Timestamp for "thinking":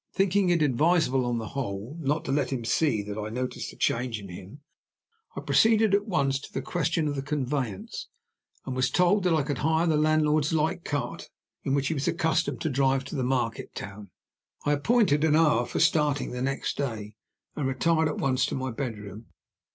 0.15-0.49